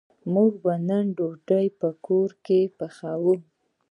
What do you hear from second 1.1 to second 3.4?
ډوډۍ په کور کی پخوو